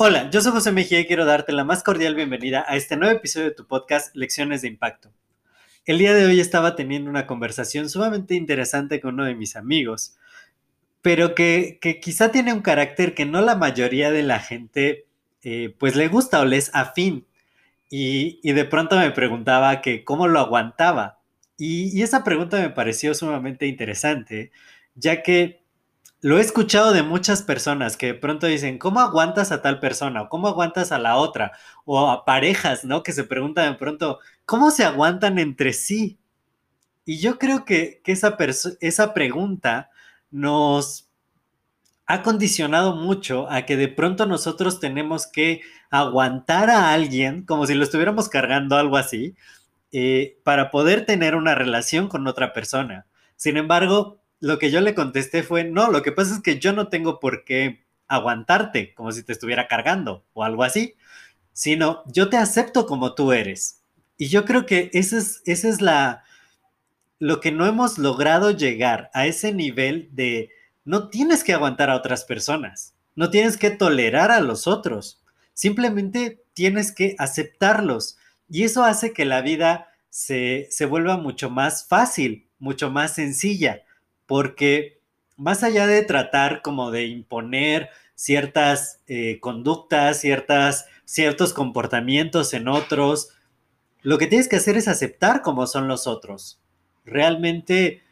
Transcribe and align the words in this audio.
Hola, 0.00 0.30
yo 0.30 0.40
soy 0.40 0.52
José 0.52 0.70
Mejía 0.70 1.00
y 1.00 1.06
quiero 1.06 1.24
darte 1.24 1.50
la 1.50 1.64
más 1.64 1.82
cordial 1.82 2.14
bienvenida 2.14 2.64
a 2.68 2.76
este 2.76 2.96
nuevo 2.96 3.16
episodio 3.16 3.46
de 3.46 3.54
tu 3.56 3.66
podcast 3.66 4.14
Lecciones 4.14 4.62
de 4.62 4.68
Impacto. 4.68 5.10
El 5.86 5.98
día 5.98 6.14
de 6.14 6.24
hoy 6.24 6.38
estaba 6.38 6.76
teniendo 6.76 7.10
una 7.10 7.26
conversación 7.26 7.90
sumamente 7.90 8.36
interesante 8.36 9.00
con 9.00 9.14
uno 9.14 9.24
de 9.24 9.34
mis 9.34 9.56
amigos, 9.56 10.16
pero 11.02 11.34
que, 11.34 11.80
quizá 12.00 12.30
tiene 12.30 12.52
un 12.52 12.60
carácter 12.60 13.12
que 13.12 13.26
no 13.26 13.40
la 13.40 13.56
mayoría 13.56 14.12
de 14.12 14.22
la 14.22 14.38
gente 14.38 15.06
eh, 15.42 15.74
pues 15.78 15.96
le 15.96 16.06
gusta 16.06 16.40
o 16.40 16.44
le 16.44 16.58
es 16.58 16.70
afín. 16.74 17.26
Y, 17.90 18.52
de 18.52 18.64
pronto 18.66 18.96
me 18.96 19.10
preguntaba 19.10 19.80
que 19.80 20.04
cómo 20.04 20.28
lo 20.28 20.38
aguantaba. 20.38 21.18
Y, 21.56 21.98
y 21.98 22.02
esa 22.02 22.22
pregunta 22.22 22.60
me 22.60 22.70
pareció 22.70 23.14
sumamente 23.14 23.66
interesante, 23.66 24.52
ya 24.94 25.24
que 25.24 25.64
lo 26.20 26.38
he 26.38 26.40
escuchado 26.40 26.92
de 26.92 27.02
muchas 27.02 27.42
personas 27.42 27.96
que 27.96 28.08
de 28.08 28.14
pronto 28.14 28.46
dicen, 28.46 28.78
¿cómo 28.78 29.00
aguantas 29.00 29.52
a 29.52 29.62
tal 29.62 29.78
persona? 29.78 30.22
¿O 30.22 30.28
cómo 30.28 30.48
aguantas 30.48 30.90
a 30.90 30.98
la 30.98 31.16
otra? 31.16 31.52
O 31.84 32.10
a 32.10 32.24
parejas, 32.24 32.84
¿no? 32.84 33.02
Que 33.02 33.12
se 33.12 33.24
preguntan 33.24 33.72
de 33.72 33.78
pronto, 33.78 34.18
¿cómo 34.44 34.70
se 34.70 34.84
aguantan 34.84 35.38
entre 35.38 35.72
sí? 35.72 36.18
Y 37.04 37.20
yo 37.20 37.38
creo 37.38 37.64
que, 37.64 38.02
esa, 38.04 38.36
esa 38.80 39.14
pregunta 39.14 39.90
nos 40.30 41.08
ha 42.06 42.22
condicionado 42.22 42.96
mucho 42.96 43.50
a 43.50 43.62
que 43.62 43.76
de 43.76 43.88
pronto 43.88 44.26
nosotros 44.26 44.80
tenemos 44.80 45.26
que 45.26 45.60
aguantar 45.90 46.68
a 46.70 46.92
alguien 46.92 47.44
como 47.44 47.66
si 47.66 47.74
lo 47.74 47.84
estuviéramos 47.84 48.28
cargando 48.28 48.76
algo 48.76 48.96
así 48.96 49.36
eh, 49.92 50.38
para 50.42 50.70
poder 50.70 51.06
tener 51.06 51.34
una 51.34 51.54
relación 51.54 52.08
con 52.08 52.26
otra 52.26 52.52
persona. 52.52 53.06
Sin 53.36 53.56
embargo, 53.56 54.18
lo 54.40 54.58
que 54.58 54.70
yo 54.70 54.80
le 54.80 54.94
contesté 54.94 55.42
fue, 55.42 55.64
no, 55.64 55.90
lo 55.90 56.02
que 56.02 56.12
pasa 56.12 56.34
es 56.34 56.42
que 56.42 56.58
yo 56.58 56.72
no 56.72 56.88
tengo 56.88 57.20
por 57.20 57.44
qué 57.44 57.84
aguantarte 58.06 58.94
como 58.94 59.12
si 59.12 59.22
te 59.22 59.32
estuviera 59.32 59.68
cargando 59.68 60.24
o 60.32 60.44
algo 60.44 60.62
así, 60.62 60.94
sino 61.52 62.02
yo 62.06 62.28
te 62.28 62.36
acepto 62.36 62.86
como 62.86 63.14
tú 63.14 63.32
eres. 63.32 63.82
Y 64.16 64.28
yo 64.28 64.44
creo 64.44 64.66
que 64.66 64.90
ese 64.92 65.18
es, 65.18 65.42
ese 65.44 65.68
es 65.68 65.80
la, 65.80 66.24
lo 67.18 67.40
que 67.40 67.52
no 67.52 67.66
hemos 67.66 67.98
logrado 67.98 68.50
llegar 68.50 69.10
a 69.12 69.26
ese 69.26 69.52
nivel 69.52 70.08
de 70.12 70.50
no 70.84 71.08
tienes 71.08 71.44
que 71.44 71.52
aguantar 71.52 71.90
a 71.90 71.96
otras 71.96 72.24
personas, 72.24 72.94
no 73.14 73.30
tienes 73.30 73.56
que 73.56 73.70
tolerar 73.70 74.30
a 74.30 74.40
los 74.40 74.66
otros, 74.66 75.22
simplemente 75.52 76.42
tienes 76.54 76.92
que 76.92 77.14
aceptarlos. 77.18 78.16
Y 78.48 78.62
eso 78.64 78.84
hace 78.84 79.12
que 79.12 79.24
la 79.24 79.42
vida 79.42 79.88
se, 80.08 80.68
se 80.70 80.86
vuelva 80.86 81.16
mucho 81.18 81.50
más 81.50 81.86
fácil, 81.86 82.48
mucho 82.58 82.90
más 82.90 83.14
sencilla 83.14 83.82
porque 84.28 85.00
más 85.36 85.64
allá 85.64 85.86
de 85.86 86.02
tratar 86.02 86.60
como 86.60 86.90
de 86.90 87.06
imponer 87.06 87.88
ciertas 88.14 89.00
eh, 89.08 89.40
conductas, 89.40 90.20
ciertas, 90.20 90.86
ciertos 91.06 91.54
comportamientos 91.54 92.52
en 92.52 92.68
otros, 92.68 93.30
lo 94.02 94.18
que 94.18 94.26
tienes 94.26 94.48
que 94.48 94.56
hacer 94.56 94.76
es 94.76 94.86
aceptar 94.86 95.40
como 95.40 95.66
son 95.66 95.88
los 95.88 96.06
otros. 96.06 96.60
Realmente 97.06 98.02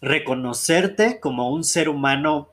reconocerte 0.00 1.20
como 1.20 1.52
un 1.52 1.62
ser 1.62 1.90
humano 1.90 2.48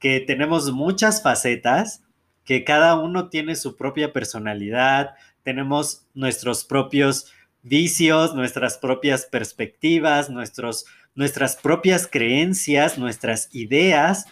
que 0.00 0.18
tenemos 0.18 0.72
muchas 0.72 1.22
facetas, 1.22 2.02
que 2.44 2.64
cada 2.64 2.96
uno 2.96 3.28
tiene 3.28 3.54
su 3.54 3.76
propia 3.76 4.12
personalidad, 4.12 5.14
tenemos 5.44 6.06
nuestros 6.12 6.64
propios 6.64 7.32
vicios, 7.62 8.34
nuestras 8.34 8.78
propias 8.78 9.26
perspectivas, 9.26 10.28
nuestros 10.28 10.86
nuestras 11.14 11.56
propias 11.56 12.06
creencias, 12.06 12.98
nuestras 12.98 13.48
ideas. 13.52 14.26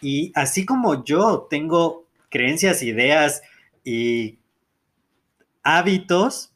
Y 0.00 0.32
así 0.34 0.64
como 0.64 1.04
yo 1.04 1.46
tengo 1.50 2.06
creencias, 2.28 2.82
ideas 2.82 3.42
y 3.84 4.38
hábitos, 5.62 6.52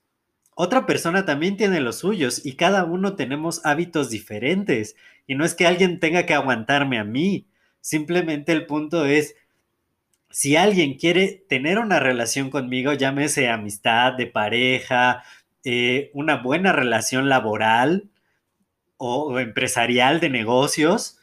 otra 0.54 0.86
persona 0.86 1.26
también 1.26 1.56
tiene 1.56 1.80
los 1.80 1.98
suyos 1.98 2.44
y 2.44 2.54
cada 2.54 2.84
uno 2.84 3.14
tenemos 3.14 3.60
hábitos 3.64 4.10
diferentes. 4.10 4.96
Y 5.26 5.34
no 5.34 5.44
es 5.44 5.54
que 5.54 5.66
alguien 5.66 6.00
tenga 6.00 6.24
que 6.24 6.34
aguantarme 6.34 6.98
a 6.98 7.04
mí, 7.04 7.46
simplemente 7.80 8.52
el 8.52 8.66
punto 8.66 9.04
es, 9.04 9.34
si 10.30 10.56
alguien 10.56 10.94
quiere 10.94 11.44
tener 11.48 11.78
una 11.78 12.00
relación 12.00 12.50
conmigo, 12.50 12.92
llámese 12.92 13.48
amistad, 13.48 14.14
de 14.14 14.26
pareja, 14.26 15.22
eh, 15.64 16.10
una 16.14 16.36
buena 16.36 16.72
relación 16.72 17.28
laboral, 17.28 18.08
o, 18.96 19.38
empresarial 19.38 20.20
de 20.20 20.30
negocios, 20.30 21.18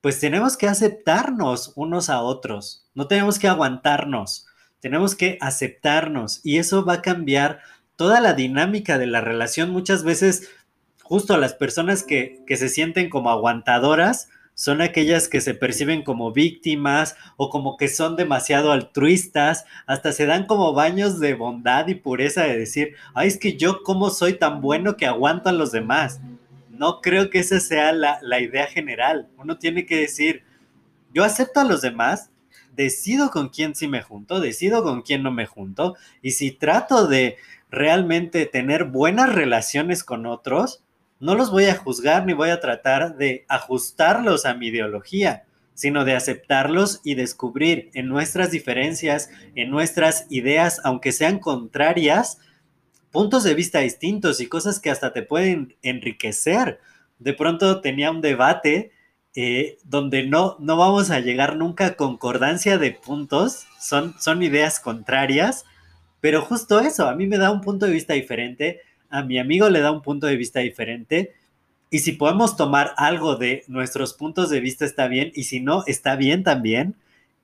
pues 0.00 0.20
tenemos 0.20 0.56
que 0.56 0.68
aceptarnos 0.68 1.72
unos 1.74 2.10
a 2.10 2.22
otros, 2.22 2.88
no 2.94 3.08
tenemos 3.08 3.38
que 3.38 3.48
aguantarnos, 3.48 4.46
tenemos 4.80 5.14
que 5.14 5.38
aceptarnos. 5.40 6.40
Y 6.44 6.58
eso 6.58 6.84
va 6.84 6.94
a 6.94 7.02
cambiar 7.02 7.60
toda 7.96 8.20
la 8.20 8.34
dinámica 8.34 8.98
de 8.98 9.06
la 9.06 9.20
relación. 9.20 9.70
Muchas 9.70 10.04
veces, 10.04 10.50
justo 11.02 11.36
las 11.38 11.54
personas 11.54 12.02
que, 12.02 12.42
que 12.46 12.56
se 12.56 12.68
sienten 12.68 13.10
como 13.10 13.30
aguantadoras, 13.30 14.28
son 14.54 14.80
aquellas 14.80 15.28
que 15.28 15.42
se 15.42 15.52
perciben 15.52 16.02
como 16.02 16.32
víctimas 16.32 17.14
o 17.36 17.50
como 17.50 17.76
que 17.76 17.88
son 17.88 18.16
demasiado 18.16 18.72
altruistas, 18.72 19.66
hasta 19.86 20.12
se 20.12 20.24
dan 20.24 20.46
como 20.46 20.72
baños 20.72 21.20
de 21.20 21.34
bondad 21.34 21.86
y 21.88 21.94
pureza 21.94 22.44
de 22.44 22.56
decir, 22.56 22.94
ay, 23.12 23.28
es 23.28 23.38
que 23.38 23.58
yo 23.58 23.82
como 23.82 24.08
soy 24.08 24.34
tan 24.34 24.62
bueno 24.62 24.96
que 24.96 25.06
aguanto 25.06 25.50
a 25.50 25.52
los 25.52 25.72
demás 25.72 26.20
no 26.78 27.00
creo 27.00 27.30
que 27.30 27.40
esa 27.40 27.60
sea 27.60 27.92
la, 27.92 28.40
idea 28.40 28.66
general. 28.66 29.28
Uno 29.36 29.58
tiene 29.58 29.86
que 29.86 29.96
decir, 30.00 30.44
yo 31.12 31.24
acepto 31.24 31.60
a 31.60 31.64
los 31.64 31.82
demás, 31.82 32.30
decido 32.74 33.30
con 33.30 33.48
quién 33.48 33.74
sí 33.74 33.88
me 33.88 34.02
junto, 34.02 34.40
decido 34.40 34.82
con 34.82 35.02
quién 35.02 35.22
no 35.22 35.30
me 35.30 35.46
junto, 35.46 35.96
y 36.22 36.32
si 36.32 36.52
trato 36.52 37.06
de 37.06 37.36
realmente 37.70 38.46
tener 38.46 38.84
buenas 38.84 39.34
relaciones 39.34 40.04
con 40.04 40.26
otros, 40.26 40.82
no 41.18 41.34
los 41.34 41.50
voy 41.50 41.64
a 41.64 41.76
juzgar 41.76 42.26
ni 42.26 42.34
voy 42.34 42.50
a 42.50 42.60
tratar 42.60 43.16
de 43.16 43.46
ajustarlos 43.48 44.44
a 44.44 44.54
mi 44.54 44.68
ideología, 44.68 45.44
sino 45.72 46.04
de 46.04 46.14
aceptarlos 46.14 47.00
y 47.04 47.14
descubrir 47.14 47.90
en 47.94 48.08
nuestras 48.08 48.50
diferencias, 48.50 49.30
en 49.54 49.70
nuestras 49.70 50.26
ideas, 50.30 50.80
aunque 50.84 51.12
sean 51.12 51.38
contrarias, 51.38 52.38
puntos 53.16 53.44
de 53.44 53.54
vista 53.54 53.78
distintos 53.78 54.42
y 54.42 54.46
cosas 54.46 54.78
que 54.78 54.90
hasta 54.90 55.14
te 55.14 55.22
pueden 55.22 55.74
enriquecer. 55.80 56.80
De 57.18 57.32
pronto 57.32 57.80
tenía 57.80 58.10
un 58.10 58.20
debate 58.20 58.92
eh, 59.34 59.78
donde 59.84 60.26
no, 60.26 60.58
no 60.60 60.76
vamos 60.76 61.10
a 61.10 61.20
llegar 61.20 61.56
nunca 61.56 61.86
a 61.86 61.94
concordancia 61.94 62.76
de 62.76 62.90
puntos, 62.92 63.64
son, 63.80 64.14
son 64.20 64.42
ideas 64.42 64.80
contrarias, 64.80 65.64
pero 66.20 66.42
justo 66.42 66.78
eso, 66.78 67.08
a 67.08 67.14
mí 67.14 67.26
me 67.26 67.38
da 67.38 67.50
un 67.50 67.62
punto 67.62 67.86
de 67.86 67.92
vista 67.92 68.12
diferente, 68.12 68.82
a 69.08 69.22
mi 69.22 69.38
amigo 69.38 69.70
le 69.70 69.80
da 69.80 69.92
un 69.92 70.02
punto 70.02 70.26
de 70.26 70.36
vista 70.36 70.60
diferente, 70.60 71.32
y 71.88 72.00
si 72.00 72.12
podemos 72.12 72.54
tomar 72.58 72.92
algo 72.98 73.36
de 73.36 73.64
nuestros 73.66 74.12
puntos 74.12 74.50
de 74.50 74.60
vista 74.60 74.84
está 74.84 75.08
bien, 75.08 75.32
y 75.34 75.44
si 75.44 75.60
no, 75.60 75.84
está 75.86 76.16
bien 76.16 76.44
también, 76.44 76.96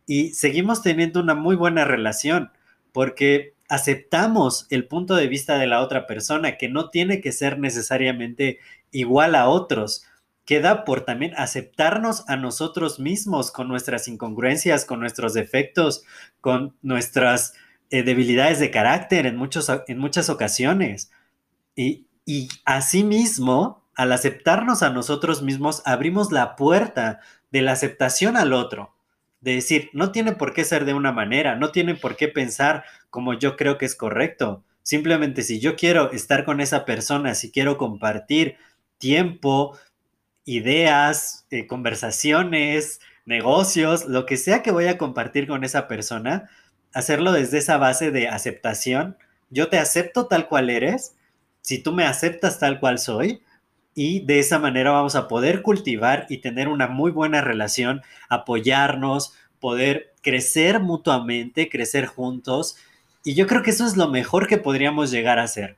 y 0.07 0.35
seguimos 0.35 0.83
teniendo 0.83 1.19
una 1.19 1.35
muy 1.35 1.57
buena 1.57 1.87
relación, 1.87 2.51
porque 2.93 3.55
aceptamos 3.73 4.67
el 4.69 4.87
punto 4.87 5.17
de 5.17 5.29
vista 5.29 5.57
de 5.57 5.67
la 5.67 5.81
otra 5.81 6.07
persona, 6.07 6.59
que 6.59 6.69
no 6.69 6.91
tiene 6.91 7.23
que 7.23 7.33
ser 7.33 7.59
necesariamente 7.59 8.59
igual 8.91 9.35
a 9.35 9.49
otros. 9.49 10.05
Queda 10.45 10.85
por 10.85 11.07
también 11.07 11.33
aceptarnos 11.39 12.29
a 12.29 12.37
nosotros 12.37 13.01
mismos 13.01 13.51
con 13.51 13.69
nuestras 13.69 14.09
incongruencias, 14.09 14.85
con 14.85 15.01
nuestros 15.01 15.33
defectos, 15.33 16.05
con 16.43 16.77
nuestras 16.83 17.55
eh, 17.89 18.03
debilidades 18.03 18.61
de 18.61 18.71
carácter 18.71 19.25
en, 19.25 19.37
muchos, 19.37 19.73
en 19.89 19.99
muchas 19.99 20.29
ocasiones. 20.29 21.11
Y, 21.75 22.09
y 22.27 22.51
asimismo, 22.67 23.87
al 23.95 24.13
aceptarnos 24.13 24.83
a 24.83 24.91
nosotros 24.91 25.41
mismos, 25.41 25.81
abrimos 25.87 26.31
la 26.31 26.57
puerta 26.57 27.21
de 27.51 27.63
la 27.63 27.73
aceptación 27.73 28.37
al 28.37 28.53
otro 28.53 28.92
de 29.43 29.57
decir, 29.57 29.91
no 29.93 30.13
tiene 30.13 30.33
por 30.33 30.55
qué 30.55 30.65
ser 30.65 30.85
de 30.85 30.95
una 30.95 31.13
manera, 31.13 31.57
no 31.57 31.73
tiene 31.73 31.95
por 31.95 32.17
qué 32.17 32.29
pensar 32.29 32.85
como 33.11 33.35
yo 33.35 33.57
creo 33.57 33.77
que 33.77 33.85
es 33.85 33.95
correcto. 33.95 34.65
Simplemente 34.83 35.43
si 35.43 35.61
yo 35.61 35.77
quiero 35.77 36.11
estar 36.13 36.45
con 36.45 36.61
esa 36.61 36.85
persona, 36.85 37.35
si 37.35 37.51
quiero 37.51 37.77
compartir 37.77 38.57
tiempo, 38.99 39.77
ideas, 40.45 41.47
eh, 41.51 41.67
conversaciones, 41.67 43.01
negocios, 43.27 44.07
lo 44.07 44.27
que 44.27 44.37
sea 44.37 44.63
que 44.63 44.71
voy 44.71 44.87
a 44.87 44.99
compartir 44.99 45.47
con 45.47 45.65
esa 45.65 45.89
persona, 45.89 46.49
hacerlo 46.95 47.33
desde 47.33 47.59
esa 47.59 47.79
base 47.79 48.11
de 48.11 48.29
aceptación. 48.29 49.17
Yo 49.51 49.69
te 49.69 49.79
acepto 49.79 50.27
tal 50.27 50.49
cual 50.49 50.71
eres, 50.71 51.17
si 51.63 51.83
tú 51.83 51.93
me 51.93 52.05
aceptas 52.05 52.59
tal 52.59 52.81
cual 52.81 52.99
soy, 52.99 53.43
y 53.95 54.21
de 54.21 54.39
esa 54.39 54.59
manera 54.59 54.91
vamos 54.93 55.15
a 55.15 55.29
poder 55.29 55.63
cultivar 55.63 56.27
y 56.29 56.39
tener 56.39 56.69
una 56.69 56.89
muy 56.89 57.11
buena 57.11 57.41
relación, 57.41 58.03
apoyarnos, 58.29 59.35
poder 59.61 60.15
crecer 60.23 60.81
mutuamente, 60.81 61.69
crecer 61.69 62.07
juntos. 62.07 62.77
Y 63.25 63.35
yo 63.35 63.47
creo 63.47 63.63
que 63.63 63.71
eso 63.71 63.87
es 63.87 63.97
lo 63.97 64.09
mejor 64.09 64.47
que 64.47 64.59
podríamos 64.59 65.11
llegar 65.11 65.39
a 65.39 65.45
hacer. 65.45 65.77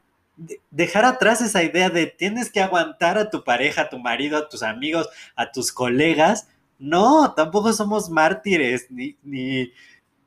dejar 0.71 1.05
atrás 1.05 1.41
esa 1.41 1.63
idea 1.63 1.91
de 1.91 2.07
tienes 2.07 2.51
que 2.51 2.61
aguantar 2.61 3.19
a 3.19 3.31
tu 3.31 3.45
pareja, 3.45 3.83
a 3.83 3.89
tu 3.89 3.99
marido, 3.99 4.37
a 4.39 4.49
tus 4.49 4.63
amigos, 4.63 5.09
a 5.37 5.53
tus 5.53 5.73
colegas. 5.73 6.49
No, 6.79 7.35
tampoco 7.35 7.73
somos 7.73 8.11
mártires, 8.11 8.91
ni, 8.91 9.17
ni, 9.23 9.73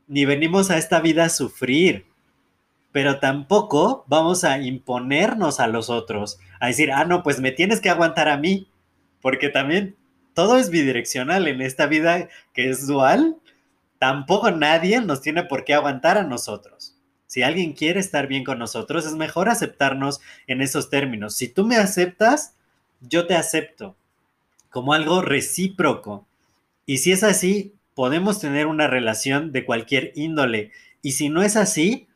ni 0.08 0.26
venimos 0.26 0.72
a 0.72 0.78
esta 0.78 1.02
vida 1.02 1.26
a 1.26 1.30
sufrir 1.30 2.06
pero 2.98 3.20
tampoco 3.20 4.06
vamos 4.08 4.44
a 4.44 4.58
imponernos 4.58 5.60
a 5.60 5.68
los 5.68 5.92
otros, 5.92 6.40
a 6.60 6.66
decir, 6.66 6.92
ah, 6.92 7.06
no, 7.06 7.22
pues 7.22 7.40
me 7.40 7.52
tienes 7.52 7.80
que 7.80 7.92
aguantar 7.92 8.28
a 8.28 8.38
mí, 8.38 8.72
porque 9.22 9.50
también 9.50 9.96
todo 10.34 10.58
es 10.58 10.72
bidireccional 10.72 11.48
en 11.48 11.62
esta 11.62 11.86
vida 11.86 12.28
que 12.56 12.72
es 12.72 12.88
dual, 12.88 13.38
tampoco 14.00 14.50
nadie 14.50 15.00
nos 15.00 15.22
tiene 15.22 15.44
por 15.44 15.64
qué 15.64 15.76
aguantar 15.76 16.18
a 16.18 16.24
nosotros. 16.24 16.98
Si 17.28 17.44
alguien 17.44 17.74
quiere 17.74 18.00
estar 18.00 18.26
bien 18.26 18.44
con 18.44 18.58
nosotros, 18.58 19.06
es 19.06 19.14
mejor 19.14 19.48
aceptarnos 19.48 20.20
en 20.48 20.64
esos 20.64 20.90
términos. 20.90 21.36
Si 21.36 21.48
tú 21.50 21.68
me 21.68 21.76
aceptas, 21.76 22.56
yo 23.00 23.28
te 23.28 23.36
acepto 23.36 23.96
como 24.72 24.94
algo 24.94 25.22
recíproco. 25.22 26.26
Y 26.88 26.98
si 26.98 27.12
es 27.12 27.22
así, 27.22 27.76
podemos 27.94 28.40
tener 28.40 28.66
una 28.66 28.88
relación 28.88 29.52
de 29.52 29.66
cualquier 29.66 30.14
índole. 30.16 30.72
Y 31.04 31.12
si 31.12 31.30
no 31.30 31.44
es 31.44 31.56
así, 31.56 32.07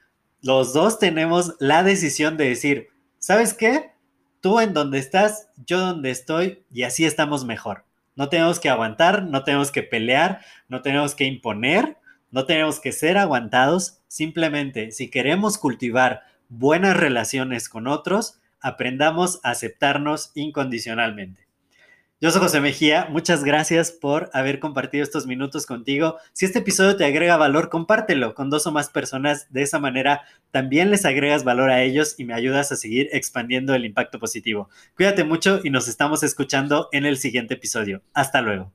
los 0.42 0.74
dos 0.74 0.98
tenemos 1.00 1.56
la 1.60 1.84
decisión 1.84 2.38
de 2.38 2.50
decir, 2.50 2.90
¿sabes 3.20 3.54
qué? 3.54 3.92
Tú 4.42 4.60
en 4.60 4.74
donde 4.74 4.98
estás, 4.98 5.50
yo 5.66 5.80
donde 5.80 6.10
estoy, 6.10 6.64
y 6.72 6.84
así 6.84 7.06
estamos 7.06 7.46
mejor. 7.46 7.86
No 8.16 8.28
tenemos 8.30 8.60
que 8.60 8.70
aguantar, 8.70 9.24
no 9.24 9.44
tenemos 9.44 9.72
que 9.72 9.84
pelear, 9.84 10.42
no 10.68 10.82
tenemos 10.82 11.16
que 11.16 11.26
imponer, 11.26 11.98
no 12.32 12.46
tenemos 12.46 12.80
que 12.80 12.92
ser 12.92 13.18
aguantados. 13.18 14.00
Simplemente, 14.08 14.92
si 14.92 15.10
queremos 15.10 15.58
cultivar 15.58 16.24
buenas 16.50 16.98
relaciones 16.98 17.70
con 17.70 17.88
otros, 17.88 18.40
aprendamos 18.60 19.40
a 19.44 19.52
aceptarnos 19.52 20.32
incondicionalmente. 20.34 21.51
Yo 22.24 22.30
soy 22.30 22.40
José 22.40 22.62
Mejía, 22.62 23.08
muchas 23.10 23.44
gracias 23.44 23.92
por 23.92 24.30
haber 24.34 24.60
compartido 24.60 25.04
estos 25.04 25.26
minutos 25.26 25.66
contigo. 25.66 26.18
Si 26.34 26.46
este 26.46 26.60
episodio 26.60 26.96
te 26.96 27.04
agrega 27.04 27.36
valor, 27.36 27.70
compártelo 27.70 28.36
con 28.36 28.52
dos 28.52 28.68
o 28.68 28.72
más 28.72 28.90
personas. 28.90 29.52
De 29.52 29.64
esa 29.64 29.80
manera 29.80 30.22
también 30.52 30.92
les 30.92 31.04
agregas 31.06 31.44
valor 31.44 31.72
a 31.72 31.82
ellos 31.82 32.14
y 32.20 32.26
me 32.26 32.36
ayudas 32.36 32.72
a 32.72 32.76
seguir 32.76 33.10
expandiendo 33.12 33.74
el 33.74 33.86
impacto 33.86 34.20
positivo. 34.20 34.70
Cuídate 34.96 35.24
mucho 35.24 35.62
y 35.64 35.72
nos 35.72 35.88
estamos 35.88 36.22
escuchando 36.22 36.90
en 36.92 37.08
el 37.08 37.18
siguiente 37.18 37.56
episodio. 37.56 38.04
Hasta 38.14 38.42
luego. 38.42 38.72